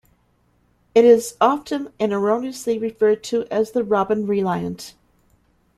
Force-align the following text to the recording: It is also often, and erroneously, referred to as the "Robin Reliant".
It 0.95 1.05
is 1.05 1.35
also 1.39 1.57
often, 1.59 1.93
and 1.99 2.11
erroneously, 2.11 2.79
referred 2.79 3.23
to 3.25 3.45
as 3.53 3.69
the 3.73 3.83
"Robin 3.83 4.25
Reliant". 4.25 4.95